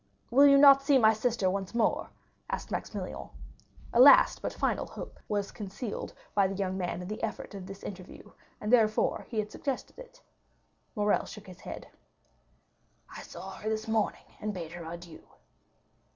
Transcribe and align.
"Will 0.31 0.47
you 0.47 0.57
not 0.57 0.81
see 0.81 0.97
my 0.97 1.13
sister 1.13 1.47
once 1.47 1.75
more?" 1.75 2.09
asked 2.49 2.71
Maximilian. 2.71 3.29
A 3.93 3.99
last 3.99 4.41
but 4.41 4.51
final 4.51 4.87
hope 4.87 5.19
was 5.27 5.51
concealed 5.51 6.11
by 6.33 6.47
the 6.47 6.55
young 6.55 6.75
man 6.75 7.03
in 7.03 7.07
the 7.07 7.19
effect 7.23 7.53
of 7.53 7.67
this 7.67 7.83
interview, 7.83 8.31
and 8.59 8.73
therefore 8.73 9.27
he 9.29 9.37
had 9.37 9.51
suggested 9.51 9.99
it. 9.99 10.19
Morrel 10.95 11.27
shook 11.27 11.45
his 11.45 11.59
head. 11.59 11.87
"I 13.15 13.21
saw 13.21 13.51
her 13.51 13.69
this 13.69 13.87
morning, 13.87 14.25
and 14.39 14.55
bade 14.55 14.71
her 14.71 14.83
adieu." 14.91 15.21